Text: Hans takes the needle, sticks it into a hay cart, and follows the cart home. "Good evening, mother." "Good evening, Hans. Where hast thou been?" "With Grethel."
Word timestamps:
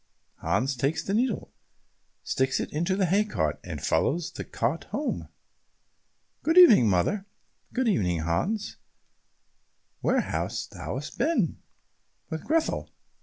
Hans 0.37 0.75
takes 0.75 1.03
the 1.03 1.13
needle, 1.13 1.53
sticks 2.23 2.59
it 2.59 2.73
into 2.73 2.99
a 2.99 3.05
hay 3.05 3.23
cart, 3.23 3.59
and 3.63 3.79
follows 3.79 4.31
the 4.31 4.43
cart 4.43 4.85
home. 4.85 5.27
"Good 6.41 6.57
evening, 6.57 6.89
mother." 6.89 7.27
"Good 7.71 7.87
evening, 7.87 8.21
Hans. 8.21 8.77
Where 9.99 10.21
hast 10.21 10.71
thou 10.71 10.99
been?" 11.19 11.59
"With 12.31 12.45
Grethel." 12.45 12.89